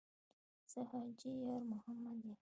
[0.37, 2.37] ـ زه حاجي یارمحمد یم.